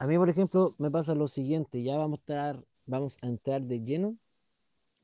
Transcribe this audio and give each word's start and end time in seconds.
A 0.00 0.06
mí, 0.06 0.16
por 0.16 0.30
ejemplo, 0.30 0.74
me 0.78 0.90
pasa 0.90 1.14
lo 1.14 1.26
siguiente, 1.26 1.82
ya 1.82 1.98
vamos 1.98 2.18
a 2.18 2.22
estar, 2.22 2.64
vamos 2.86 3.18
a 3.20 3.26
entrar 3.26 3.60
de 3.62 3.80
lleno 3.82 4.16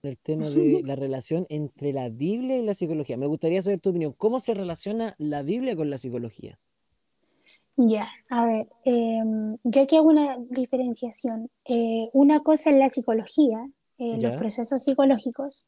en 0.03 0.11
el 0.11 0.19
tema 0.19 0.49
de 0.49 0.83
la 0.85 0.97
relación 0.97 1.47
entre 1.51 1.93
la 1.93 2.09
Biblia 2.09 2.57
y 2.57 2.65
la 2.65 2.73
psicología. 2.73 3.19
Me 3.19 3.27
gustaría 3.27 3.61
saber 3.61 3.79
tu 3.79 3.91
opinión. 3.91 4.15
¿Cómo 4.17 4.41
se 4.41 4.55
relaciona 4.55 5.15
la 5.19 5.43
Biblia 5.43 5.77
con 5.77 5.91
la 5.91 5.99
psicología? 5.99 6.59
Ya, 7.77 8.09
a 8.31 8.47
ver, 8.47 8.69
em, 8.85 9.59
yo 9.65 9.83
aquí 9.83 9.97
hago 9.97 10.09
una 10.09 10.39
diferenciación. 10.49 11.51
Eh, 11.67 12.09
una 12.15 12.41
cosa 12.41 12.71
es 12.71 12.79
la 12.79 12.89
psicología, 12.89 13.69
eh, 13.99 14.19
los 14.19 14.37
procesos 14.39 14.83
psicológicos, 14.83 15.67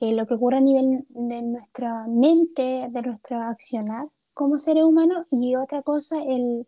eh, 0.00 0.12
lo 0.14 0.26
que 0.26 0.34
ocurre 0.34 0.56
a 0.56 0.60
nivel 0.60 1.06
de 1.08 1.42
nuestra 1.42 2.06
mente, 2.08 2.88
de 2.90 3.02
nuestro 3.02 3.40
accionar 3.40 4.08
como 4.34 4.58
seres 4.58 4.84
humanos, 4.84 5.26
y 5.30 5.54
otra 5.56 5.82
cosa, 5.82 6.22
el 6.22 6.66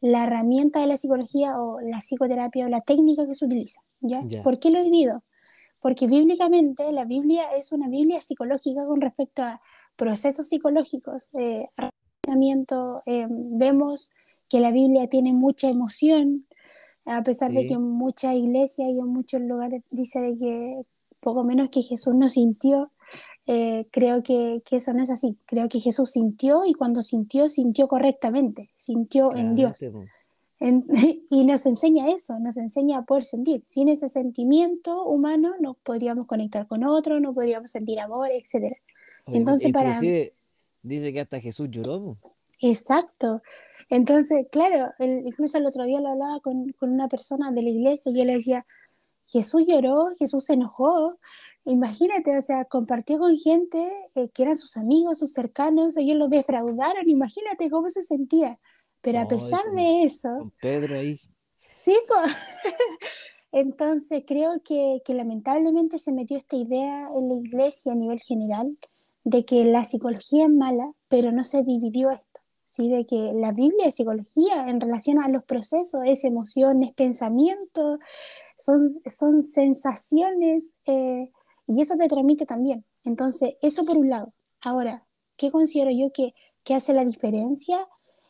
la 0.00 0.24
herramienta 0.24 0.80
de 0.80 0.86
la 0.86 0.96
psicología 0.96 1.60
o 1.60 1.80
la 1.80 1.98
psicoterapia 1.98 2.66
o 2.66 2.68
la 2.68 2.80
técnica 2.80 3.26
que 3.26 3.34
se 3.34 3.44
utiliza. 3.44 3.82
¿ya? 4.00 4.22
¿Por 4.42 4.58
qué 4.58 4.70
lo 4.70 4.82
divido? 4.82 5.22
Porque 5.80 6.06
bíblicamente 6.06 6.90
la 6.92 7.04
Biblia 7.04 7.54
es 7.56 7.72
una 7.72 7.88
Biblia 7.88 8.20
psicológica 8.20 8.84
con 8.86 9.00
respecto 9.00 9.42
a 9.42 9.60
procesos 9.96 10.48
psicológicos, 10.48 11.30
eh, 11.34 11.68
eh, 13.06 13.26
vemos 13.28 14.10
que 14.48 14.60
la 14.60 14.72
Biblia 14.72 15.08
tiene 15.08 15.32
mucha 15.32 15.68
emoción, 15.68 16.46
a 17.04 17.22
pesar 17.22 17.52
de 17.52 17.66
que 17.66 17.74
en 17.74 17.82
muchas 17.82 18.34
iglesias 18.34 18.88
y 18.88 18.98
en 18.98 19.06
muchos 19.06 19.40
lugares 19.40 19.82
dice 19.90 20.20
de 20.20 20.38
que 20.38 20.82
poco 21.20 21.44
menos 21.44 21.68
que 21.70 21.82
Jesús 21.82 22.14
no 22.14 22.28
sintió, 22.28 22.90
eh, 23.46 23.86
creo 23.90 24.22
que, 24.22 24.62
que, 24.64 24.76
eso 24.76 24.92
no 24.92 25.02
es 25.02 25.10
así. 25.10 25.36
Creo 25.46 25.68
que 25.68 25.80
Jesús 25.80 26.10
sintió 26.10 26.64
y 26.66 26.72
cuando 26.72 27.02
sintió, 27.02 27.48
sintió 27.48 27.88
correctamente, 27.88 28.70
sintió 28.74 29.34
en 29.34 29.54
Dios. 29.54 29.78
y 31.30 31.44
nos 31.44 31.64
enseña 31.64 32.10
eso, 32.10 32.38
nos 32.38 32.56
enseña 32.56 32.98
a 32.98 33.02
poder 33.02 33.24
sentir. 33.24 33.62
Sin 33.64 33.88
ese 33.88 34.08
sentimiento 34.08 35.04
humano 35.04 35.54
no 35.58 35.74
podríamos 35.74 36.26
conectar 36.26 36.66
con 36.66 36.84
otro, 36.84 37.18
no 37.18 37.32
podríamos 37.32 37.70
sentir 37.70 37.98
amor, 37.98 38.28
etc. 38.30 38.76
Entonces, 39.26 39.72
para... 39.72 39.98
Dice 40.82 41.12
que 41.12 41.20
hasta 41.20 41.40
Jesús 41.40 41.68
lloró. 41.70 42.16
Exacto. 42.60 43.42
Entonces, 43.88 44.46
claro, 44.50 44.92
incluso 44.98 45.58
el 45.58 45.66
otro 45.66 45.84
día 45.84 46.00
lo 46.00 46.10
hablaba 46.10 46.40
con, 46.40 46.72
con, 46.72 46.90
una 46.90 47.08
persona 47.08 47.50
de 47.52 47.62
la 47.62 47.70
iglesia 47.70 48.12
y 48.12 48.18
yo 48.18 48.24
le 48.24 48.34
decía, 48.34 48.64
Jesús 49.30 49.62
lloró, 49.66 50.08
Jesús 50.18 50.44
se 50.44 50.54
enojó, 50.54 51.18
imagínate, 51.64 52.36
o 52.36 52.42
sea, 52.42 52.64
compartió 52.64 53.18
con 53.18 53.36
gente 53.36 53.88
eh, 54.16 54.28
que 54.34 54.42
eran 54.42 54.56
sus 54.56 54.76
amigos, 54.76 55.20
sus 55.20 55.32
cercanos, 55.32 55.96
ellos 55.96 56.16
lo 56.16 56.28
defraudaron, 56.28 57.08
imagínate 57.08 57.70
cómo 57.70 57.90
se 57.90 58.02
sentía. 58.02 58.58
Pero 59.00 59.20
a 59.20 59.28
pesar 59.28 59.62
de 59.74 60.02
eso... 60.02 60.28
Con 60.36 60.52
Pedro 60.60 60.98
ahí. 60.98 61.20
Sí, 61.68 61.96
pues. 62.08 62.36
Entonces 63.52 64.24
creo 64.26 64.60
que, 64.64 65.00
que, 65.04 65.14
lamentablemente 65.14 65.98
se 65.98 66.12
metió 66.12 66.36
esta 66.36 66.56
idea 66.56 67.08
en 67.16 67.28
la 67.28 67.34
iglesia 67.34 67.92
a 67.92 67.96
nivel 67.96 68.20
general 68.20 68.76
de 69.24 69.44
que 69.44 69.64
la 69.64 69.84
psicología 69.84 70.44
es 70.44 70.50
mala, 70.50 70.92
pero 71.08 71.32
no 71.32 71.44
se 71.44 71.64
dividió 71.64 72.10
esto, 72.10 72.26
¿sí? 72.70 72.88
de 72.88 73.04
que 73.04 73.32
la 73.34 73.50
Biblia 73.50 73.86
es 73.86 73.96
psicología 73.96 74.68
en 74.68 74.80
relación 74.80 75.18
a 75.18 75.28
los 75.28 75.42
procesos, 75.42 76.02
es 76.06 76.22
emociones, 76.22 76.92
pensamientos, 76.92 77.98
son, 78.56 78.88
son 79.06 79.42
sensaciones, 79.42 80.76
eh, 80.86 81.32
y 81.66 81.80
eso 81.80 81.96
te 81.96 82.06
transmite 82.06 82.46
también. 82.46 82.84
Entonces, 83.04 83.56
eso 83.60 83.84
por 83.84 83.96
un 83.96 84.08
lado. 84.08 84.32
Ahora, 84.60 85.04
¿qué 85.36 85.50
considero 85.50 85.90
yo 85.90 86.12
que, 86.12 86.32
que 86.62 86.74
hace 86.74 86.94
la 86.94 87.04
diferencia? 87.04 87.88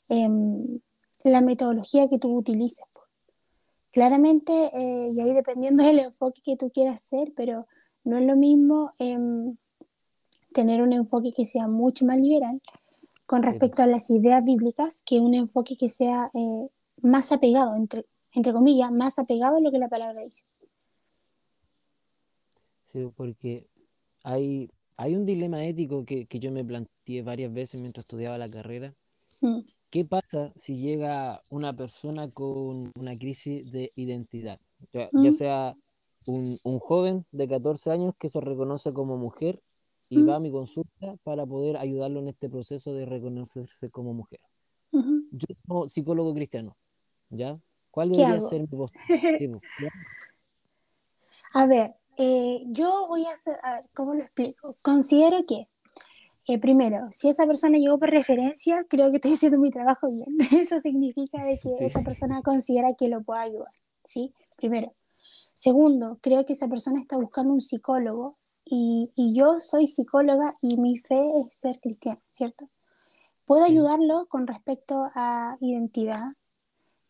Em, 0.09 0.81
la 1.23 1.43
metodología 1.43 2.09
que 2.09 2.19
tú 2.19 2.35
utilices. 2.35 2.87
Claramente, 3.93 4.53
eh, 4.73 5.13
y 5.15 5.21
ahí 5.21 5.35
dependiendo 5.35 5.85
del 5.85 5.99
enfoque 5.99 6.41
que 6.43 6.57
tú 6.57 6.71
quieras 6.71 6.95
hacer, 6.95 7.35
pero 7.37 7.67
no 8.05 8.17
es 8.17 8.25
lo 8.25 8.37
mismo 8.37 8.95
em, 8.99 9.57
tener 10.55 10.81
un 10.81 10.95
enfoque 10.95 11.35
que 11.35 11.45
sea 11.45 11.69
mucho 11.69 12.07
más 12.07 12.17
liberal 12.17 12.63
con 13.31 13.45
respecto 13.45 13.81
a 13.85 13.87
las 13.87 14.11
ideas 14.11 14.43
bíblicas 14.43 15.05
que 15.07 15.21
un 15.21 15.35
enfoque 15.35 15.77
que 15.77 15.89
sea 15.89 16.29
eh, 16.35 16.69
más 17.01 17.31
apegado, 17.31 17.77
entre, 17.77 18.05
entre 18.33 18.53
comillas, 18.53 18.91
más 18.91 19.21
apegado 19.21 19.59
a 19.59 19.61
lo 19.61 19.71
que 19.71 19.79
la 19.79 19.89
palabra 19.89 20.21
dice. 20.21 20.43
Sí, 22.87 23.09
porque 23.15 23.69
hay, 24.25 24.69
hay 24.97 25.15
un 25.15 25.27
dilema 25.27 25.65
ético 25.65 26.05
que, 26.05 26.27
yo 26.29 26.51
me 26.51 26.65
planteé 26.65 27.23
varias 27.23 27.53
veces 27.53 27.81
mientras 27.81 28.03
estudiaba 28.03 28.37
la 28.37 28.51
carrera. 28.51 28.97
Mm. 29.41 29.61
¿Qué 29.91 30.05
pasa 30.05 30.51
si 30.57 30.79
llega 30.79 31.45
una 31.51 31.77
persona 31.77 32.33
con 32.33 32.91
una 32.99 33.17
crisis 33.17 33.71
de 33.71 33.93
identidad? 33.95 34.59
Ya, 34.93 35.09
mm. 35.13 35.31
sea 35.31 35.77
un, 36.27 36.59
joven 36.81 37.25
de 37.31 37.47
14 37.47 37.93
años 37.93 38.15
que 38.19 38.29
se 38.29 38.41
reconoce 38.41 38.93
como 38.93 39.17
mujer 39.17 39.63
y 40.11 40.23
va 40.23 40.37
a 40.37 40.41
mi 40.41 40.51
consulta 40.51 41.17
para 41.23 41.47
poder 41.47 41.77
ayudarlo 41.77 42.19
en 42.19 42.29
este 42.29 42.51
proceso 42.51 42.93
de 42.93 43.07
reconocerse 43.07 43.91
como 43.91 44.13
mujer. 44.13 44.41
Yo 44.93 45.47
como 45.67 45.89
psicólogo 45.89 46.35
cristiano, 46.35 46.77
¿ya? 47.31 47.61
¿Cuál 47.93 48.11
debería 48.11 48.41
ser 48.41 48.63
mi 48.63 48.77
voz? 48.77 48.91
a 51.55 51.67
ver, 51.67 51.95
eh, 52.17 52.65
yo 52.67 53.07
voy 53.07 53.25
a 53.27 53.35
hacer, 53.35 53.57
a 53.63 53.75
ver, 53.75 53.91
¿cómo 53.95 54.15
lo 54.15 54.23
explico? 54.25 54.77
Considero 54.83 55.45
que, 55.47 55.69
eh, 56.49 56.59
primero, 56.59 57.07
si 57.13 57.29
esa 57.29 57.47
persona 57.47 57.79
llegó 57.79 57.97
por 58.01 58.11
referencia, 58.11 58.85
creo 58.89 59.11
que 59.11 59.17
estoy 59.17 59.35
haciendo 59.35 59.61
mi 59.61 59.71
trabajo 59.71 60.09
bien. 60.09 60.27
Eso 60.67 60.81
significa 60.81 61.45
de 61.45 61.61
que 61.61 61.87
esa 61.87 62.03
persona 62.03 62.43
considera 62.43 62.95
que 62.99 63.09
lo 63.09 63.23
pueda 63.23 63.43
ayudar, 63.43 63.73
¿sí? 64.05 64.35
Primero. 64.57 64.93
Segundo, 65.55 66.19
creo 66.21 66.45
que 66.45 66.55
esa 66.55 66.67
persona 66.67 67.01
está 67.01 67.17
buscando 67.17 67.53
un 67.53 67.61
psicólogo 67.61 68.40
y, 68.71 69.11
y 69.17 69.35
yo 69.35 69.61
soy 69.61 69.87
psicóloga 69.87 70.57
y 70.63 70.77
mi 70.77 70.97
fe 70.97 71.41
es 71.41 71.55
ser 71.55 71.81
cristiana, 71.81 72.21
¿cierto? 72.31 72.71
Puedo 73.45 73.65
ayudarlo 73.65 74.27
con 74.29 74.47
respecto 74.47 75.11
a 75.15 75.57
identidad, 75.61 76.35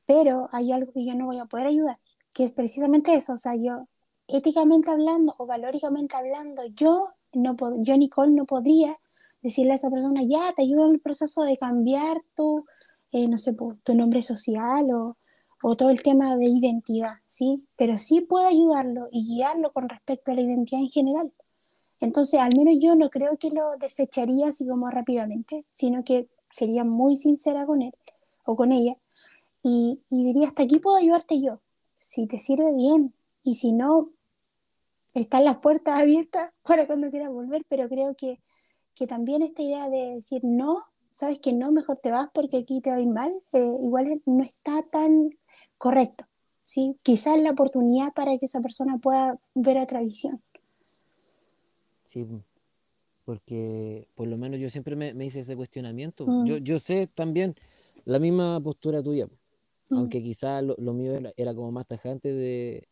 pero 0.06 0.48
hay 0.52 0.72
algo 0.72 0.92
que 0.92 1.04
yo 1.04 1.14
no 1.14 1.26
voy 1.26 1.38
a 1.38 1.44
poder 1.44 1.66
ayudar, 1.66 1.98
que 2.32 2.44
es 2.44 2.52
precisamente 2.52 3.14
eso, 3.14 3.34
o 3.34 3.36
sea, 3.36 3.54
yo 3.54 3.86
éticamente 4.26 4.90
hablando 4.90 5.34
o 5.38 5.46
valóricamente 5.46 6.16
hablando, 6.16 6.64
yo, 6.74 7.10
no 7.32 7.56
yo 7.80 7.96
Nicole, 7.96 8.32
no 8.32 8.46
podría 8.46 8.98
decirle 9.42 9.72
a 9.72 9.76
esa 9.76 9.90
persona, 9.90 10.22
ya, 10.22 10.52
te 10.54 10.62
ayudo 10.62 10.86
en 10.86 10.94
el 10.94 11.00
proceso 11.00 11.42
de 11.42 11.58
cambiar 11.58 12.22
tu, 12.34 12.64
eh, 13.12 13.28
no 13.28 13.38
sé, 13.38 13.54
tu 13.82 13.94
nombre 13.94 14.22
social 14.22 14.90
o, 14.92 15.16
o, 15.62 15.76
todo 15.76 15.90
el 15.90 16.02
tema 16.02 16.36
de 16.36 16.46
identidad, 16.46 17.14
¿sí? 17.26 17.66
Pero 17.76 17.98
sí 17.98 18.20
puedo 18.20 18.46
ayudarlo 18.46 19.08
y 19.10 19.26
guiarlo 19.26 19.72
con 19.72 19.88
respecto 19.88 20.30
a 20.30 20.34
la 20.34 20.42
identidad 20.42 20.80
en 20.80 20.90
general. 20.90 21.32
Entonces, 22.00 22.40
al 22.40 22.56
menos 22.56 22.74
yo 22.80 22.96
no 22.96 23.10
creo 23.10 23.36
que 23.36 23.50
lo 23.50 23.76
desecharía 23.76 24.48
así 24.48 24.66
como 24.66 24.90
rápidamente, 24.90 25.64
sino 25.70 26.02
que 26.04 26.28
sería 26.52 26.84
muy 26.84 27.16
sincera 27.16 27.66
con 27.66 27.82
él 27.82 27.94
o 28.44 28.56
con 28.56 28.72
ella 28.72 28.96
y, 29.62 30.00
y 30.10 30.24
diría, 30.24 30.48
hasta 30.48 30.62
aquí 30.62 30.78
puedo 30.78 30.96
ayudarte 30.96 31.40
yo. 31.40 31.60
Si 31.96 32.26
te 32.26 32.38
sirve 32.38 32.74
bien 32.74 33.14
y 33.42 33.54
si 33.54 33.72
no, 33.72 34.10
están 35.14 35.44
las 35.44 35.58
puertas 35.58 36.00
abiertas 36.00 36.52
para 36.62 36.86
cuando 36.86 37.10
quieras 37.10 37.30
volver, 37.30 37.64
pero 37.68 37.88
creo 37.88 38.14
que, 38.14 38.40
que 38.94 39.06
también 39.06 39.42
esta 39.42 39.62
idea 39.62 39.88
de 39.90 40.14
decir 40.16 40.40
no, 40.44 40.84
sabes 41.10 41.40
que 41.40 41.52
no, 41.52 41.72
mejor 41.72 41.98
te 41.98 42.10
vas 42.10 42.28
porque 42.32 42.58
aquí 42.58 42.80
te 42.80 42.90
va 42.90 42.98
mal, 43.06 43.32
eh, 43.52 43.58
igual 43.82 44.22
no 44.26 44.44
está 44.44 44.82
tan 44.90 45.30
correcto. 45.78 46.24
¿sí? 46.62 46.98
Quizás 47.02 47.38
la 47.38 47.50
oportunidad 47.50 48.12
para 48.12 48.38
que 48.38 48.46
esa 48.46 48.60
persona 48.60 48.98
pueda 48.98 49.38
ver 49.54 49.78
otra 49.78 50.00
visión. 50.00 50.42
Sí, 52.10 52.26
porque 53.24 54.08
por 54.16 54.26
lo 54.26 54.36
menos 54.36 54.58
yo 54.58 54.68
siempre 54.68 54.96
me, 54.96 55.24
hice 55.24 55.40
ese 55.40 55.54
cuestionamiento. 55.54 56.26
Mm. 56.26 56.44
Yo, 56.44 56.56
yo 56.56 56.80
sé 56.80 57.06
también 57.06 57.54
la 58.04 58.18
misma 58.18 58.60
postura 58.60 59.00
tuya, 59.00 59.28
mm. 59.90 59.96
aunque 59.96 60.20
quizás 60.20 60.64
lo, 60.64 60.92
mío 60.92 61.20
era, 61.36 61.54
como 61.54 61.70
más 61.70 61.86
tajante 61.86 62.32
de, 62.32 62.88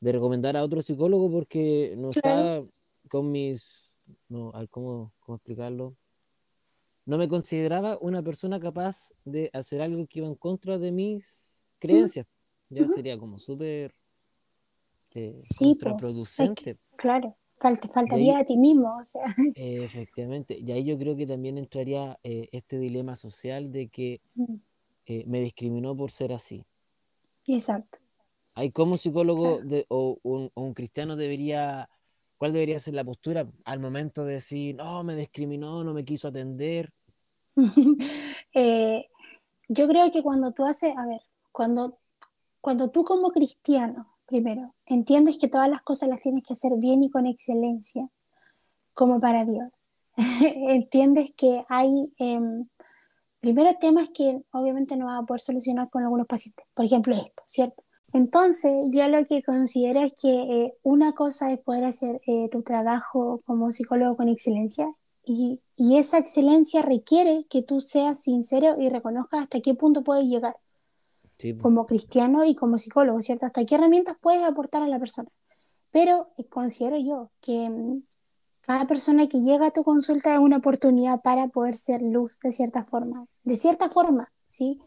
de 0.00 0.12
recomendar 0.12 0.56
a 0.56 0.64
otro 0.64 0.80
psicólogo 0.80 1.30
porque 1.30 1.94
no 1.98 2.08
está 2.08 2.64
con 3.10 3.30
mis, 3.30 3.92
no, 4.30 4.50
¿cómo, 4.70 5.12
¿cómo 5.20 5.36
explicarlo? 5.36 5.94
No 7.04 7.18
me 7.18 7.28
consideraba 7.28 7.98
una 8.00 8.22
persona 8.22 8.58
capaz 8.58 9.12
de 9.26 9.50
hacer 9.52 9.82
algo 9.82 10.06
que 10.06 10.20
iba 10.20 10.28
en 10.28 10.36
contra 10.36 10.78
de 10.78 10.90
mis 10.90 11.60
creencias. 11.78 12.26
Ya 12.70 12.88
sería 12.88 13.18
como 13.18 13.36
súper 13.36 13.94
eh, 15.10 15.36
contraproducente. 15.58 16.78
claro, 16.96 17.36
Falta, 17.62 17.86
faltaría 17.86 18.40
a 18.40 18.44
ti 18.44 18.56
mismo, 18.56 18.98
o 18.98 19.04
sea. 19.04 19.22
efectivamente, 19.54 20.58
y 20.58 20.72
ahí 20.72 20.82
yo 20.82 20.98
creo 20.98 21.16
que 21.16 21.28
también 21.28 21.58
entraría 21.58 22.18
eh, 22.24 22.48
este 22.50 22.76
dilema 22.76 23.14
social 23.14 23.70
de 23.70 23.88
que 23.88 24.20
eh, 25.06 25.24
me 25.28 25.40
discriminó 25.40 25.96
por 25.96 26.10
ser 26.10 26.32
así. 26.32 26.64
Exacto. 27.46 27.98
Hay 28.56 28.72
como 28.72 28.92
un 28.92 28.98
psicólogo 28.98 29.60
o, 29.88 30.18
un, 30.54 30.74
cristiano 30.74 31.14
debería 31.14 31.88
¿cuál 32.36 32.52
debería 32.52 32.80
ser 32.80 32.94
la 32.94 33.04
postura 33.04 33.46
al 33.64 33.78
momento 33.78 34.24
de 34.24 34.34
decir, 34.34 34.74
no, 34.74 35.04
me 35.04 35.14
discriminó, 35.14 35.84
no 35.84 35.94
me 35.94 36.04
quiso 36.04 36.26
atender? 36.28 36.92
Eh, 38.54 39.08
yo 39.68 39.88
creo 39.88 40.10
que 40.10 40.22
cuando 40.22 40.52
tú 40.52 40.66
haces, 40.66 40.94
a 40.94 41.06
ver, 41.06 41.22
cuando, 41.52 41.98
cuando 42.60 42.90
tú 42.90 43.02
como 43.02 43.30
cristiano, 43.30 44.11
primero, 44.32 44.74
entiendes 44.86 45.36
que 45.36 45.48
todas 45.48 45.68
las 45.68 45.82
cosas 45.82 46.08
las 46.08 46.22
tienes 46.22 46.42
que 46.42 46.54
hacer 46.54 46.72
bien 46.78 47.02
y 47.02 47.10
con 47.10 47.26
excelencia, 47.26 48.08
como 48.94 49.20
para 49.20 49.44
Dios, 49.44 49.88
entiendes 50.16 51.32
que 51.36 51.62
hay, 51.68 52.10
em, 52.16 52.66
primero, 53.40 53.68
temas 53.78 54.08
que 54.08 54.42
obviamente 54.52 54.96
no 54.96 55.04
vas 55.04 55.22
a 55.22 55.26
poder 55.26 55.40
solucionar 55.40 55.90
con 55.90 56.02
algunos 56.02 56.26
pacientes, 56.26 56.64
por 56.72 56.86
ejemplo 56.86 57.14
esto, 57.14 57.42
¿cierto? 57.46 57.84
Entonces, 58.14 58.72
yo 58.90 59.06
lo 59.08 59.26
que 59.26 59.42
considero 59.42 60.02
es 60.02 60.12
que 60.18 60.30
eh, 60.30 60.74
una 60.82 61.12
cosa 61.12 61.52
es 61.52 61.58
poder 61.58 61.84
hacer 61.84 62.22
eh, 62.26 62.48
tu 62.50 62.62
trabajo 62.62 63.42
como 63.44 63.70
psicólogo 63.70 64.16
con 64.16 64.30
excelencia 64.30 64.90
y, 65.24 65.60
y, 65.76 65.98
esa 65.98 66.18
excelencia 66.18 66.80
requiere 66.80 67.46
que 67.50 67.62
tú 67.62 67.80
seas 67.80 68.22
sincero 68.22 68.76
y 68.78 68.88
reconozcas 68.88 69.42
hasta 69.42 69.60
qué 69.60 69.74
punto 69.74 70.02
puedes 70.02 70.24
llegar 70.24 70.56
como 71.60 71.86
cristiano 71.86 72.44
y 72.44 72.54
como 72.54 72.78
psicólogo, 72.78 73.20
¿cierto? 73.20 73.46
Hasta 73.46 73.64
qué 73.64 73.74
herramientas 73.74 74.16
puedes 74.20 74.42
aportar 74.44 74.82
a 74.82 74.88
la 74.88 74.98
persona. 74.98 75.28
Pero 75.90 76.26
eh, 76.38 76.46
considero 76.48 76.96
yo 76.96 77.30
que 77.40 77.68
mm, 77.68 78.02
cada 78.62 78.86
persona 78.86 79.28
que 79.28 79.42
llega 79.42 79.66
a 79.66 79.70
tu 79.70 79.84
consulta 79.84 80.34
es 80.34 80.40
una 80.40 80.58
oportunidad 80.58 81.20
para 81.22 81.48
poder 81.48 81.74
ser 81.74 82.00
luz 82.02 82.38
de 82.40 82.52
cierta 82.52 82.84
forma. 82.84 83.26
De 83.44 83.56
cierta 83.56 83.88
forma, 83.88 84.32
¿sí? 84.46 84.80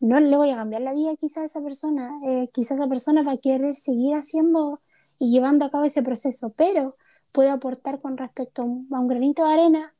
No 0.00 0.20
le 0.20 0.36
voy 0.36 0.50
a 0.50 0.56
cambiar 0.56 0.82
la 0.82 0.92
vida 0.92 1.16
quizás 1.16 1.38
a 1.38 1.44
esa 1.46 1.62
persona. 1.62 2.10
Eh, 2.24 2.50
quizás 2.52 2.78
esa 2.78 2.88
persona 2.88 3.22
va 3.22 3.32
a 3.32 3.38
querer 3.38 3.74
seguir 3.74 4.14
haciendo 4.14 4.80
y 5.18 5.32
llevando 5.32 5.64
a 5.64 5.70
cabo 5.70 5.84
ese 5.84 6.02
proceso, 6.02 6.50
pero 6.50 6.96
puede 7.32 7.50
aportar 7.50 8.00
con 8.00 8.16
respecto 8.16 8.62
a 8.62 8.64
un, 8.64 9.08
granito 9.08 9.46
de 9.46 9.54
arena 9.54 9.94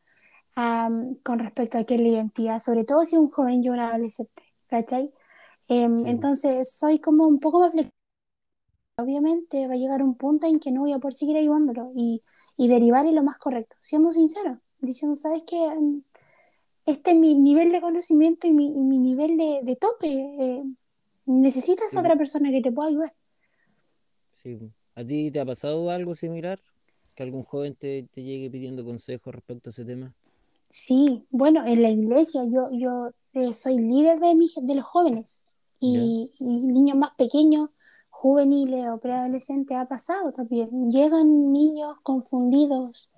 con 1.24 1.38
respecto 1.40 1.78
a 1.78 1.84
qué 1.84 1.98
la 1.98 2.08
identidad, 2.08 2.60
sobre 2.60 2.84
todo 2.84 3.04
si 3.04 3.16
un 3.16 3.28
joven 3.28 3.64
y 3.64 3.70
un 3.70 3.80
adolescente, 3.80 4.42
¿cachai? 4.68 5.12
Em, 5.68 6.06
entonces 6.06 6.74
soy 6.74 6.98
como 6.98 7.26
un 7.26 7.40
poco 7.40 7.60
más 7.60 7.72
flexible 7.72 7.94
obviamente 8.96 9.66
va 9.66 9.74
a 9.74 9.76
llegar 9.76 10.02
un 10.02 10.14
punto 10.16 10.46
en 10.46 10.60
que 10.60 10.70
no 10.70 10.82
voy 10.82 10.92
a 10.92 10.98
poder 10.98 11.14
seguir 11.14 11.36
ayudándolo 11.36 11.92
y, 11.94 12.22
y 12.56 12.68
derivar 12.68 13.06
en 13.06 13.14
lo 13.16 13.24
más 13.24 13.38
correcto, 13.38 13.76
siendo 13.80 14.12
sincero, 14.12 14.60
diciendo, 14.80 15.16
¿sabes 15.16 15.42
qué? 15.46 15.56
Mm, 15.78 16.02
este 16.86 17.12
es 17.12 17.16
mi 17.16 17.34
nivel 17.34 17.72
de 17.72 17.80
conocimiento 17.80 18.46
y 18.46 18.52
mi, 18.52 18.70
mi 18.70 18.98
nivel 18.98 19.36
de, 19.36 19.60
de 19.62 19.76
tope. 19.76 20.06
Eh, 20.08 20.62
necesitas 21.26 21.96
a 21.96 22.00
otra 22.00 22.16
persona 22.16 22.50
que 22.50 22.60
te 22.60 22.70
pueda 22.70 22.90
ayudar. 22.90 23.14
Sí. 24.42 24.58
¿A 24.94 25.04
ti 25.04 25.30
te 25.30 25.40
ha 25.40 25.46
pasado 25.46 25.90
algo 25.90 26.14
similar? 26.14 26.60
¿Que 27.14 27.22
algún 27.22 27.42
joven 27.42 27.74
te, 27.74 28.06
te 28.12 28.22
llegue 28.22 28.50
pidiendo 28.50 28.84
consejos 28.84 29.34
respecto 29.34 29.70
a 29.70 29.72
ese 29.72 29.84
tema? 29.84 30.14
Sí, 30.68 31.24
bueno, 31.30 31.64
en 31.66 31.82
la 31.82 31.90
iglesia 31.90 32.42
yo, 32.44 32.68
yo 32.72 33.10
eh, 33.32 33.54
soy 33.54 33.78
líder 33.78 34.20
de, 34.20 34.34
mi, 34.34 34.48
de 34.60 34.74
los 34.74 34.84
jóvenes 34.84 35.46
y, 35.84 36.32
niños 36.40 36.96
más 36.96 37.10
pequeños 37.16 37.70
juveniles 38.10 38.88
o 38.88 38.98
preadolescentes 38.98 39.76
ha 39.76 39.86
pasado 39.86 40.32
también. 40.32 40.90
Llegan 40.90 41.52
niños 41.52 41.96
confundidos, 42.02 43.12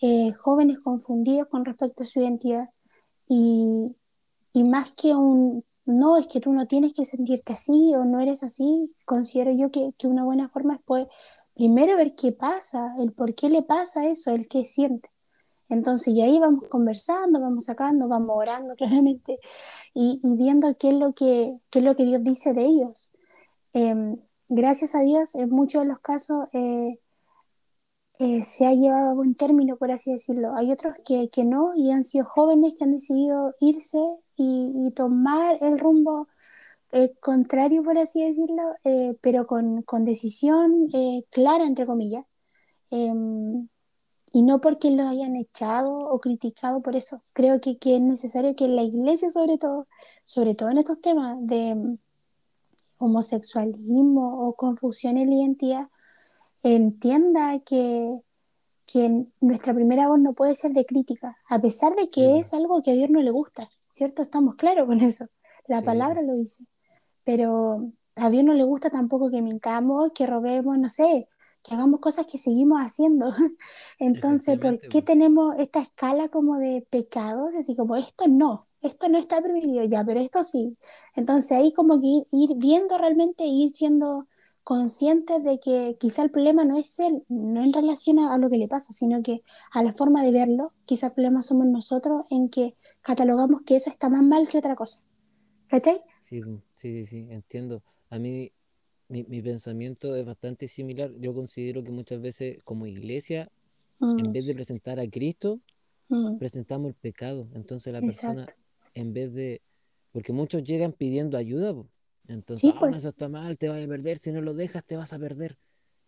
eh, 0.00 0.32
jóvenes 0.32 0.78
confundidos 0.80 1.48
con 1.48 1.64
respecto 1.64 2.02
a 2.02 2.06
su 2.06 2.20
identidad. 2.20 2.70
Y, 3.28 3.66
y, 4.52 4.64
más 4.64 4.92
que 4.92 5.14
un, 5.14 5.62
no, 5.86 6.16
es 6.18 6.26
que 6.28 6.40
tú 6.40 6.52
no 6.52 6.66
tienes 6.66 6.92
que 6.94 7.04
sentirte 7.04 7.52
así 7.52 7.94
o 7.94 8.04
no 8.04 8.20
eres 8.20 8.42
así, 8.42 8.90
considero 9.04 9.52
yo 9.52 9.70
que, 9.70 9.92
que 9.98 10.06
una 10.06 10.24
buena 10.24 10.48
forma 10.48 10.74
es 10.74 10.82
poder 10.82 11.08
primero 11.54 11.96
ver 11.96 12.14
qué 12.14 12.32
pasa, 12.32 12.94
el 12.98 13.12
por 13.12 13.34
qué 13.34 13.48
le 13.48 13.62
pasa 13.62 14.06
eso, 14.06 14.30
el 14.30 14.48
qué 14.48 14.64
siente. 14.64 15.10
Entonces, 15.68 16.08
y 16.14 16.22
ahí 16.22 16.38
vamos 16.38 16.68
conversando, 16.68 17.40
vamos 17.40 17.64
sacando, 17.64 18.08
vamos 18.08 18.36
orando 18.36 18.74
claramente 18.76 19.38
y, 19.94 20.20
y 20.22 20.36
viendo 20.36 20.76
qué 20.78 20.90
es, 20.90 20.94
lo 20.94 21.14
que, 21.14 21.60
qué 21.70 21.80
es 21.80 21.84
lo 21.84 21.96
que 21.96 22.04
Dios 22.04 22.22
dice 22.24 22.52
de 22.54 22.64
ellos. 22.64 23.12
Eh, 23.74 24.16
gracias 24.48 24.94
a 24.94 25.00
Dios, 25.00 25.34
en 25.34 25.50
muchos 25.50 25.82
de 25.82 25.88
los 25.88 25.98
casos 26.00 26.46
eh, 26.52 26.98
eh, 28.18 28.44
se 28.44 28.66
ha 28.66 28.72
llevado 28.72 29.10
a 29.10 29.14
buen 29.14 29.34
término, 29.34 29.76
por 29.76 29.90
así 29.90 30.12
decirlo. 30.12 30.54
Hay 30.56 30.70
otros 30.72 30.94
que, 31.04 31.28
que 31.30 31.44
no 31.44 31.72
y 31.76 31.90
han 31.90 32.04
sido 32.04 32.24
jóvenes 32.26 32.74
que 32.76 32.84
han 32.84 32.92
decidido 32.92 33.54
irse 33.60 33.98
y, 34.36 34.90
tomar 34.94 35.56
el 35.60 35.78
rumbo 35.78 36.28
eh, 36.92 37.14
contrario, 37.20 37.82
por 37.82 37.98
así 37.98 38.24
decirlo, 38.24 38.62
pero 39.20 39.46
con, 39.46 39.82
con 39.82 40.04
decisión 40.04 40.88
clara, 41.30 41.64
entre 41.66 41.86
comillas. 41.86 42.24
Y 44.34 44.42
no 44.42 44.60
porque 44.60 44.90
lo 44.90 45.06
hayan 45.06 45.36
echado 45.36 45.96
o 45.96 46.20
criticado 46.20 46.82
por 46.82 46.96
eso. 46.96 47.22
Creo 47.34 47.60
que, 47.60 47.78
que 47.78 47.94
es 47.94 48.00
necesario 48.00 48.56
que 48.56 48.66
la 48.66 48.82
iglesia, 48.82 49.30
sobre 49.30 49.58
todo, 49.58 49.86
sobre 50.24 50.56
todo 50.56 50.70
en 50.70 50.78
estos 50.78 51.00
temas 51.00 51.36
de 51.40 51.96
homosexualismo 52.98 54.48
o 54.48 54.56
confusión 54.56 55.18
en 55.18 55.30
la 55.30 55.36
identidad, 55.36 55.88
entienda 56.64 57.60
que, 57.60 58.22
que 58.86 59.24
nuestra 59.40 59.72
primera 59.72 60.08
voz 60.08 60.18
no 60.18 60.32
puede 60.32 60.56
ser 60.56 60.72
de 60.72 60.84
crítica, 60.84 61.36
a 61.48 61.60
pesar 61.60 61.94
de 61.94 62.10
que 62.10 62.40
es 62.40 62.54
algo 62.54 62.82
que 62.82 62.90
a 62.90 62.94
Dios 62.94 63.10
no 63.10 63.22
le 63.22 63.30
gusta, 63.30 63.70
¿cierto? 63.88 64.22
Estamos 64.22 64.56
claros 64.56 64.86
con 64.86 65.00
eso, 65.00 65.26
la 65.68 65.80
palabra 65.82 66.22
lo 66.22 66.32
dice, 66.32 66.64
pero 67.22 67.88
a 68.16 68.30
Dios 68.30 68.42
no 68.42 68.54
le 68.54 68.64
gusta 68.64 68.90
tampoco 68.90 69.30
que 69.30 69.42
mintamos, 69.42 70.10
que 70.12 70.26
robemos, 70.26 70.76
no 70.76 70.88
sé, 70.88 71.28
que 71.64 71.74
hagamos 71.74 72.00
cosas 72.00 72.26
que 72.26 72.38
seguimos 72.38 72.78
haciendo. 72.78 73.32
Entonces, 73.98 74.58
¿por 74.58 74.78
qué 74.78 75.00
tenemos 75.00 75.56
esta 75.58 75.80
escala 75.80 76.28
como 76.28 76.58
de 76.58 76.86
pecados? 76.90 77.54
Así 77.54 77.74
como 77.74 77.96
esto 77.96 78.28
no, 78.28 78.68
esto 78.82 79.08
no 79.08 79.16
está 79.16 79.40
permitido 79.40 79.82
ya, 79.84 80.04
pero 80.04 80.20
esto 80.20 80.44
sí. 80.44 80.76
Entonces 81.16 81.52
ahí 81.52 81.72
como 81.72 82.00
que 82.00 82.26
ir, 82.30 82.50
viendo 82.56 82.98
realmente, 82.98 83.46
ir 83.46 83.70
siendo 83.70 84.28
conscientes 84.62 85.42
de 85.42 85.58
que 85.58 85.96
quizá 85.98 86.22
el 86.22 86.30
problema 86.30 86.64
no 86.64 86.78
es 86.78 86.98
él, 86.98 87.24
no 87.28 87.62
en 87.62 87.72
relación 87.72 88.18
a, 88.18 88.36
lo 88.36 88.50
que 88.50 88.58
le 88.58 88.68
pasa, 88.68 88.92
sino 88.92 89.22
que 89.22 89.42
a 89.72 89.82
la 89.82 89.92
forma 89.92 90.22
de 90.22 90.32
verlo, 90.32 90.72
quizá 90.84 91.08
el 91.08 91.12
problema 91.12 91.42
somos 91.42 91.66
nosotros 91.66 92.26
en 92.30 92.50
que 92.50 92.76
catalogamos 93.00 93.62
que 93.62 93.76
eso 93.76 93.90
está 93.90 94.10
más 94.10 94.22
mal 94.22 94.46
que 94.48 94.58
otra 94.58 94.76
cosa. 94.76 95.02
¿Cachai? 95.68 95.96
Sí, 96.28 96.42
sí, 96.76 97.06
sí, 97.06 97.26
entiendo. 97.30 97.82
A 98.10 98.18
mí 98.18 98.52
mi, 99.08 99.24
mi, 99.24 99.42
pensamiento 99.42 100.14
es 100.16 100.24
bastante 100.24 100.68
similar. 100.68 101.12
Yo 101.18 101.34
considero 101.34 101.82
que 101.84 101.90
muchas 101.90 102.20
veces 102.20 102.62
como 102.64 102.86
iglesia, 102.86 103.50
en 104.00 104.28
mm. 104.28 104.32
vez 104.32 104.46
de 104.46 104.54
presentar 104.54 104.98
a 105.00 105.08
Cristo, 105.08 105.60
mm. 106.08 106.38
presentamos 106.38 106.88
el 106.88 106.94
pecado. 106.94 107.48
Entonces 107.54 107.92
la 107.92 108.00
persona 108.00 108.46
en 108.94 109.12
vez 109.12 109.32
de, 109.34 109.62
porque 110.12 110.32
muchos 110.32 110.62
llegan 110.62 110.92
pidiendo 110.92 111.36
ayuda, 111.36 111.74
entonces, 112.26 112.70
ah, 112.72 112.76
pues. 112.78 112.96
eso 112.96 113.08
está 113.10 113.28
mal, 113.28 113.58
te 113.58 113.68
vas 113.68 113.84
a 113.84 113.88
perder, 113.88 114.18
si 114.18 114.32
no 114.32 114.40
lo 114.40 114.54
dejas 114.54 114.84
te 114.84 114.96
vas 114.96 115.12
a 115.12 115.18
perder. 115.18 115.58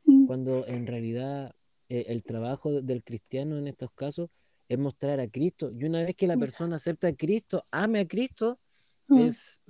Mm. 0.04 0.26
Cuando 0.26 0.66
en 0.66 0.86
realidad 0.86 1.54
eh, 1.88 2.06
el 2.08 2.22
trabajo 2.22 2.80
del 2.80 3.04
cristiano 3.04 3.58
en 3.58 3.66
estos 3.66 3.90
casos 3.92 4.30
es 4.68 4.78
mostrar 4.78 5.20
a 5.20 5.28
Cristo. 5.28 5.70
Y 5.72 5.84
una 5.84 6.02
vez 6.02 6.16
que 6.16 6.26
la 6.26 6.36
persona 6.36 6.76
acepta 6.76 7.08
a 7.08 7.12
Cristo, 7.14 7.64
ame 7.70 8.00
a 8.00 8.08
Cristo, 8.08 8.58
mm. 9.08 9.18
es 9.18 9.62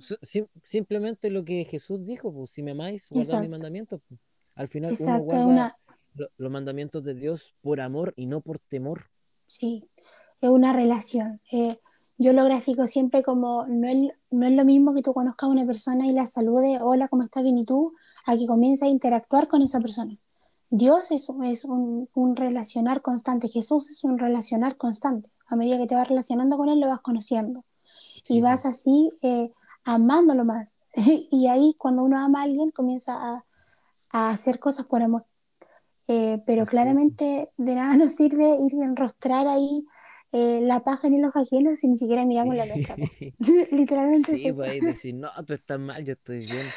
simplemente 0.63 1.29
lo 1.29 1.45
que 1.45 1.65
Jesús 1.65 2.05
dijo, 2.05 2.33
pues, 2.33 2.51
si 2.51 2.63
me 2.63 2.71
amáis, 2.71 3.07
guardad 3.09 3.41
mis 3.41 3.49
mandamientos. 3.49 4.01
Pues. 4.07 4.19
Al 4.55 4.67
final 4.67 4.95
uno 4.99 5.19
guarda 5.19 5.77
los 6.37 6.51
mandamientos 6.51 7.03
de 7.03 7.13
Dios 7.13 7.53
por 7.61 7.79
amor 7.79 8.13
y 8.15 8.25
no 8.25 8.41
por 8.41 8.59
temor. 8.59 9.05
Sí, 9.45 9.87
es 10.41 10.49
una 10.49 10.73
relación. 10.73 11.41
Eh, 11.51 11.77
yo 12.17 12.33
lo 12.33 12.43
grafico 12.45 12.87
siempre 12.87 13.21
como 13.21 13.67
no 13.67 13.87
es, 13.87 14.19
no 14.31 14.47
es 14.47 14.53
lo 14.53 14.65
mismo 14.65 14.93
que 14.93 15.03
tú 15.03 15.13
conozcas 15.13 15.47
a 15.47 15.51
una 15.51 15.65
persona 15.65 16.07
y 16.07 16.13
la 16.13 16.25
salude, 16.25 16.79
hola, 16.81 17.07
¿cómo 17.07 17.23
estás 17.23 17.43
bien 17.43 17.59
y 17.59 17.65
tú? 17.65 17.93
A 18.25 18.35
que 18.35 18.47
comiences 18.47 18.87
a 18.87 18.91
interactuar 18.91 19.47
con 19.47 19.61
esa 19.61 19.79
persona. 19.79 20.17
Dios 20.69 21.11
es, 21.11 21.29
es 21.45 21.63
un, 21.63 22.09
un, 22.13 22.35
relacionar 22.35 23.01
constante, 23.01 23.47
Jesús 23.47 23.89
es 23.89 24.03
un 24.03 24.17
relacionar 24.17 24.75
constante. 24.75 25.29
A 25.45 25.55
medida 25.55 25.77
que 25.77 25.87
te 25.87 25.95
vas 25.95 26.09
relacionando 26.09 26.57
con 26.57 26.69
Él, 26.69 26.79
lo 26.79 26.87
vas 26.87 26.99
conociendo. 27.01 27.63
Y 28.29 28.41
vas 28.41 28.65
así 28.65 29.11
eh, 29.21 29.51
amándolo 29.83 30.45
más. 30.45 30.79
y 31.31 31.47
ahí 31.47 31.75
cuando 31.77 32.03
uno 32.03 32.17
ama 32.17 32.41
a 32.41 32.43
alguien, 32.43 32.71
comienza 32.71 33.13
a, 33.13 33.45
a 34.09 34.29
hacer 34.29 34.59
cosas 34.59 34.85
por 34.85 35.01
amor. 35.01 35.25
Eh, 36.09 36.41
pero 36.45 36.65
claramente 36.65 37.51
de 37.57 37.75
nada 37.75 37.97
nos 37.97 38.15
sirve 38.15 38.55
ir 38.65 38.81
a 38.81 38.85
enrostrar 38.85 39.45
ahí 39.47 39.85
eh, 40.31 40.61
la 40.61 40.81
paja 40.81 41.07
en 41.07 41.21
los 41.21 41.35
ajenos 41.35 41.83
y 41.83 41.87
ni 41.87 41.97
siquiera 41.97 42.25
miramos 42.25 42.55
la 42.55 42.65
nuestra. 42.65 42.95
Literalmente 43.71 44.37
sí, 44.37 44.47
es 44.47 44.57
pues, 44.57 44.81
decir, 44.81 45.15
no, 45.15 45.29
tú 45.45 45.53
estás 45.53 45.79
mal, 45.79 46.03
yo 46.03 46.13
estoy 46.13 46.39
bien. 46.39 46.67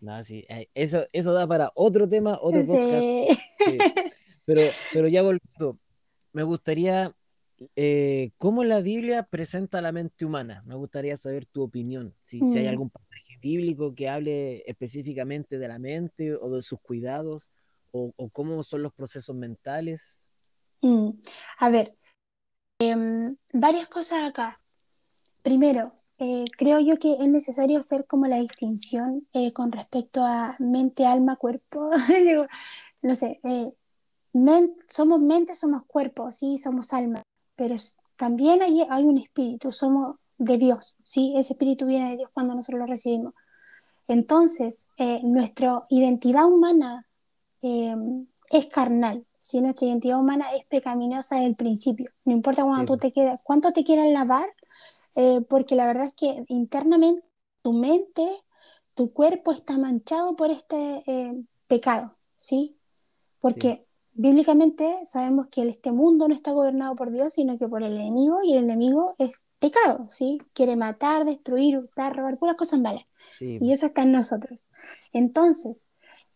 No, 0.00 0.22
sí, 0.22 0.44
eh, 0.48 0.68
eso, 0.74 1.04
eso 1.12 1.32
da 1.32 1.46
para 1.46 1.70
otro 1.74 2.08
tema, 2.08 2.38
otro 2.40 2.60
podcast. 2.64 3.40
Pero, 4.46 4.62
pero 4.92 5.06
ya 5.06 5.22
volviendo, 5.22 5.78
me 6.32 6.42
gustaría, 6.42 7.14
eh, 7.76 8.32
¿cómo 8.38 8.64
la 8.64 8.80
Biblia 8.80 9.22
presenta 9.22 9.80
la 9.80 9.92
mente 9.92 10.24
humana? 10.24 10.62
Me 10.66 10.74
gustaría 10.74 11.16
saber 11.16 11.46
tu 11.46 11.62
opinión, 11.62 12.14
si, 12.22 12.40
si 12.40 12.58
hay 12.58 12.66
mm. 12.66 12.70
algún 12.70 12.90
pasaje 12.90 13.38
bíblico 13.40 13.94
que 13.94 14.08
hable 14.08 14.62
específicamente 14.66 15.58
de 15.58 15.68
la 15.68 15.78
mente 15.78 16.34
o 16.34 16.50
de 16.54 16.62
sus 16.62 16.80
cuidados, 16.80 17.48
o, 17.92 18.12
o 18.16 18.28
cómo 18.30 18.62
son 18.62 18.82
los 18.82 18.92
procesos 18.92 19.34
mentales 19.34 20.30
Mm, 20.82 21.10
a 21.58 21.68
ver, 21.70 21.96
em, 22.78 23.36
varias 23.52 23.88
cosas 23.88 24.28
acá. 24.28 24.60
Primero, 25.42 25.94
eh, 26.18 26.46
creo 26.56 26.80
yo 26.80 26.98
que 26.98 27.14
es 27.14 27.28
necesario 27.28 27.78
hacer 27.80 28.06
como 28.06 28.26
la 28.26 28.36
distinción 28.38 29.26
eh, 29.32 29.52
con 29.52 29.72
respecto 29.72 30.22
a 30.24 30.56
mente, 30.58 31.06
alma, 31.06 31.36
cuerpo. 31.36 31.90
no 33.02 33.14
sé, 33.14 33.40
somos 34.88 35.20
mente, 35.20 35.56
somos 35.56 35.84
cuerpo, 35.86 36.32
sí, 36.32 36.58
somos 36.58 36.92
alma, 36.92 37.22
pero 37.60 37.76
también 38.16 38.62
hay, 38.62 38.86
hay 38.88 39.04
un 39.04 39.18
espíritu, 39.18 39.70
somos 39.70 40.16
de 40.38 40.56
Dios, 40.56 40.96
sí, 41.02 41.34
ese 41.36 41.52
espíritu 41.52 41.84
viene 41.84 42.12
de 42.12 42.16
Dios 42.16 42.30
cuando 42.32 42.54
nosotros 42.54 42.78
lo 42.80 42.86
recibimos. 42.86 43.34
Entonces, 44.08 44.88
nuestra 45.24 45.82
identidad 45.90 46.46
humana 46.46 47.06
em, 47.60 48.26
es 48.48 48.64
carnal, 48.64 49.26
si 49.36 49.60
nuestra 49.60 49.88
identidad 49.88 50.18
humana 50.18 50.46
es 50.56 50.64
pecaminosa 50.68 51.34
desde 51.34 51.48
el 51.48 51.54
principio. 51.54 52.10
No 52.24 52.32
importa 52.32 52.64
tú 52.86 52.96
te 52.96 53.12
quieras, 53.12 53.38
cuánto 53.42 53.74
te 53.74 53.84
quieras 53.84 54.08
lavar, 54.08 54.48
eh, 55.16 55.42
porque 55.46 55.74
la 55.74 55.84
verdad 55.84 56.06
es 56.06 56.14
que 56.14 56.42
internamente 56.48 57.22
tu 57.60 57.74
mente, 57.74 58.26
tu 58.94 59.12
cuerpo 59.12 59.52
está 59.52 59.76
manchado 59.76 60.34
por 60.34 60.50
este 60.50 61.02
eh, 61.06 61.44
pecado, 61.66 62.16
¿sí? 62.38 62.78
Porque 63.38 63.84
bíblicamente 64.20 64.98
sabemos 65.04 65.46
que 65.50 65.62
este 65.62 65.92
mundo 65.92 66.28
no 66.28 66.34
está 66.34 66.52
gobernado 66.52 66.94
por 66.94 67.10
Dios, 67.10 67.32
sino 67.32 67.56
que 67.58 67.66
por 67.66 67.82
el 67.82 67.94
enemigo, 67.94 68.38
y 68.42 68.52
el 68.52 68.64
enemigo 68.64 69.14
es 69.18 69.38
pecado, 69.58 70.06
¿sí? 70.10 70.38
Quiere 70.52 70.76
matar, 70.76 71.24
destruir, 71.24 71.78
hurtar, 71.78 72.16
robar, 72.16 72.38
puras 72.38 72.56
cosas 72.56 72.80
malas. 72.80 73.04
Y 73.40 73.72
eso 73.72 73.86
está 73.86 74.02
en 74.02 74.12
nosotros. 74.12 74.68
Entonces, 75.14 75.88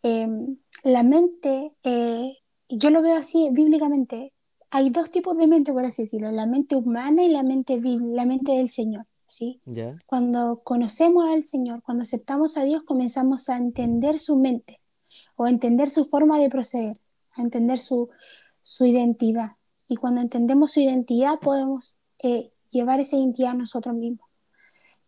em, 0.03 0.57
la 0.83 1.03
mente, 1.03 1.77
eh, 1.83 2.39
yo 2.71 2.89
lo 2.89 3.03
veo 3.03 3.17
así 3.17 3.51
bíblicamente, 3.53 4.33
hay 4.71 4.89
dos 4.89 5.11
tipos 5.11 5.37
de 5.37 5.47
mente, 5.47 5.73
por 5.73 5.85
así 5.85 6.03
decirlo, 6.03 6.31
la 6.33 6.47
mente 6.47 6.77
humana 6.77 7.23
y 7.23 7.29
la 7.29 7.43
mente, 7.43 7.79
la 7.81 8.25
mente 8.25 8.53
del 8.53 8.71
Señor. 8.71 9.07
¿sí? 9.27 9.61
Cuando 10.07 10.63
conocemos 10.65 11.29
al 11.29 11.45
Señor, 11.45 11.83
cuando 11.83 12.03
aceptamos 12.03 12.57
a 12.57 12.65
Dios, 12.65 12.83
comenzamos 12.85 13.49
a 13.51 13.59
entender 13.59 14.19
su 14.19 14.37
mente 14.37 14.81
o 15.37 15.45
a 15.45 15.51
entender 15.51 15.91
su 15.91 16.05
forma 16.07 16.39
de 16.39 16.49
proceder, 16.49 16.99
a 17.37 17.43
entender 17.43 17.79
su, 17.79 18.09
su 18.63 18.85
identidad. 18.87 19.53
Y 19.89 19.97
cuando 19.97 20.21
entendemos 20.21 20.73
su 20.73 20.81
identidad, 20.81 21.39
podemos 21.41 21.99
eh, 22.23 22.53
llevar 22.71 23.01
esa 23.01 23.17
identidad 23.17 23.53
a 23.53 23.55
nosotros 23.55 23.95
mismos. 23.95 24.29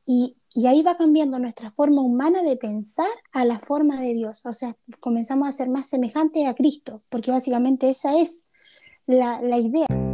Y, 0.05 0.37
y, 0.55 0.67
ahí 0.69 0.83
va 0.83 0.97
cambiando 0.97 1.39
nuestra 1.39 1.71
forma 1.71 2.01
humana 2.03 2.43
de 2.43 2.57
pensar 2.57 3.09
a 3.33 3.45
la 3.45 3.59
forma 3.59 4.01
de 4.01 4.15
Dios. 4.15 4.47
O 4.47 4.53
sea, 4.53 4.77
comenzamos 5.01 5.49
a 5.49 5.53
ser 5.53 5.69
más 5.69 5.89
semejantes 5.89 6.47
a 6.47 6.55
Cristo, 6.55 7.03
porque 7.09 7.33
básicamente 7.33 7.91
esa 7.91 8.17
es 8.17 8.45
la, 9.07 9.43
la 9.43 9.59
idea. 9.59 10.06